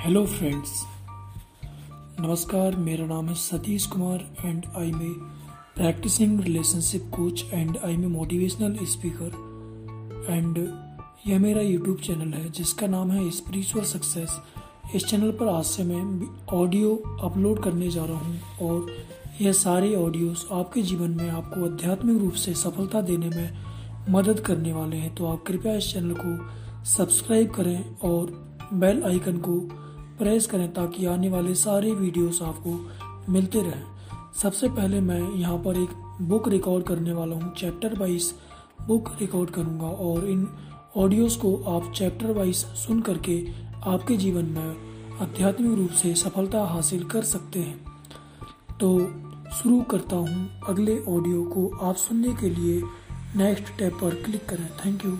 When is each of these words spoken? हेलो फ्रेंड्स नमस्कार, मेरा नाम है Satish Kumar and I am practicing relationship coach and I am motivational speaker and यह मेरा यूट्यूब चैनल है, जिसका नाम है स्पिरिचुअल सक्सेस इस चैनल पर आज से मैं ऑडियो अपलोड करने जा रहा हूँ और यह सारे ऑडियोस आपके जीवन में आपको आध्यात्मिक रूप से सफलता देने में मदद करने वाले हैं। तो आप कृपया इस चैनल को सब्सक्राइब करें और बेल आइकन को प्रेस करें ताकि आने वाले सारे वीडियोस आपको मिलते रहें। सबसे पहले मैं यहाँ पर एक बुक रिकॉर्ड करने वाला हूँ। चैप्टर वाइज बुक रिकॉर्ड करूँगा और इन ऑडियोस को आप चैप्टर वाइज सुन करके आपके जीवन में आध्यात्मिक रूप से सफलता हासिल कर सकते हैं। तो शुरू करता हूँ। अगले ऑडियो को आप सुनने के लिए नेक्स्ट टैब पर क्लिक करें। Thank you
हेलो 0.00 0.24
फ्रेंड्स 0.26 0.70
नमस्कार, 2.20 2.76
मेरा 2.76 3.06
नाम 3.06 3.26
है 3.28 3.34
Satish 3.34 3.86
Kumar 3.86 4.20
and 4.44 4.64
I 4.76 4.92
am 4.92 5.08
practicing 5.74 6.40
relationship 6.40 7.10
coach 7.14 7.44
and 7.52 7.76
I 7.84 7.96
am 7.96 8.06
motivational 8.06 8.78
speaker 8.84 10.26
and 10.30 10.58
यह 11.26 11.38
मेरा 11.38 11.60
यूट्यूब 11.60 11.96
चैनल 11.96 12.32
है, 12.32 12.50
जिसका 12.50 12.86
नाम 12.86 13.10
है 13.10 13.30
स्पिरिचुअल 13.30 13.84
सक्सेस 13.84 14.38
इस 14.94 15.04
चैनल 15.04 15.30
पर 15.30 15.48
आज 15.48 15.64
से 15.64 15.84
मैं 15.84 16.28
ऑडियो 16.56 16.94
अपलोड 17.22 17.62
करने 17.62 17.90
जा 17.90 18.04
रहा 18.04 18.18
हूँ 18.18 18.40
और 18.62 18.86
यह 19.40 19.52
सारे 19.52 19.94
ऑडियोस 19.94 20.46
आपके 20.52 20.82
जीवन 20.82 21.10
में 21.10 21.28
आपको 21.30 21.64
आध्यात्मिक 21.64 22.20
रूप 22.22 22.32
से 22.34 22.54
सफलता 22.54 23.00
देने 23.00 23.28
में 23.28 24.12
मदद 24.12 24.40
करने 24.40 24.72
वाले 24.72 24.96
हैं। 24.96 25.14
तो 25.14 25.26
आप 25.26 25.44
कृपया 25.46 25.74
इस 25.74 25.92
चैनल 25.92 26.14
को 26.20 26.84
सब्सक्राइब 26.84 27.50
करें 27.50 27.96
और 27.98 28.38
बेल 28.72 29.02
आइकन 29.04 29.38
को 29.38 29.60
प्रेस 30.20 30.46
करें 30.46 30.72
ताकि 30.72 31.06
आने 31.06 31.28
वाले 31.28 31.54
सारे 31.54 31.92
वीडियोस 31.94 32.40
आपको 32.42 33.32
मिलते 33.32 33.62
रहें। 33.62 33.84
सबसे 34.42 34.68
पहले 34.68 35.00
मैं 35.00 35.20
यहाँ 35.20 35.58
पर 35.58 35.76
एक 35.76 35.90
बुक 36.22 36.48
रिकॉर्ड 36.48 36.84
करने 36.84 37.12
वाला 37.12 37.36
हूँ। 37.36 37.52
चैप्टर 37.54 37.98
वाइज 37.98 38.32
बुक 38.86 39.08
रिकॉर्ड 39.20 39.50
करूँगा 39.50 39.86
और 39.86 40.28
इन 40.28 40.46
ऑडियोस 40.96 41.36
को 41.36 41.54
आप 41.68 41.92
चैप्टर 41.92 42.32
वाइज 42.32 42.56
सुन 42.56 43.00
करके 43.00 43.36
आपके 43.86 44.16
जीवन 44.16 44.44
में 44.46 45.18
आध्यात्मिक 45.20 45.78
रूप 45.78 45.90
से 45.92 46.14
सफलता 46.14 46.64
हासिल 46.64 47.04
कर 47.04 47.22
सकते 47.24 47.60
हैं। 47.60 47.78
तो 48.80 48.98
शुरू 49.52 49.80
करता 49.82 50.16
हूँ। 50.16 50.48
अगले 50.68 50.98
ऑडियो 51.08 51.42
को 51.44 51.68
आप 51.82 51.96
सुनने 51.96 52.34
के 52.34 52.50
लिए 52.50 52.80
नेक्स्ट 53.36 53.76
टैब 53.78 53.98
पर 54.00 54.14
क्लिक 54.24 54.48
करें। 54.48 54.68
Thank 54.76 55.04
you 55.04 55.16